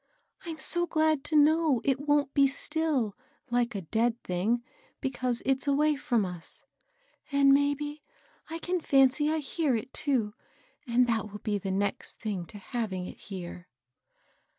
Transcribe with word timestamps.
"I'm 0.47 0.57
so 0.57 0.87
glad 0.87 1.23
to 1.25 1.35
know 1.35 1.79
it 1.83 1.99
wont 2.07 2.33
be 2.33 2.47
still, 2.47 3.15
like 3.51 3.75
a 3.75 3.83
dead 3.83 4.19
thing, 4.23 4.63
because 4.99 5.43
it's 5.45 5.67
away 5.67 5.95
from 5.95 6.25
us. 6.25 6.63
And 7.31 7.53
maybe 7.53 8.01
I 8.49 8.57
can 8.57 8.79
iancy 8.79 9.31
I 9.31 9.37
hear 9.37 9.75
it, 9.75 9.93
too; 9.93 10.33
and 10.87 11.05
that 11.05 11.29
will 11.31 11.37
be 11.43 11.59
the 11.59 11.69
next 11.69 12.19
thing 12.19 12.47
to 12.47 12.57
having 12.57 13.05
it 13.05 13.19
here." 13.19 13.67